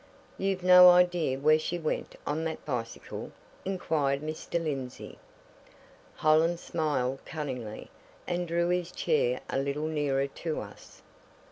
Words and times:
"You've 0.39 0.63
no 0.63 0.89
idea 0.89 1.37
where 1.37 1.59
she 1.59 1.77
went 1.77 2.15
on 2.25 2.43
that 2.45 2.65
bicycle?" 2.65 3.31
inquired 3.65 4.21
Mr. 4.21 4.53
Lindsey. 4.53 5.19
Hollins 6.15 6.61
smiled 6.61 7.23
cunningly, 7.23 7.91
and 8.25 8.47
drew 8.47 8.69
his 8.69 8.91
chair 8.91 9.41
a 9.47 9.59
little 9.59 9.85
nearer 9.85 10.25
to 10.25 10.59
us. 10.59 11.03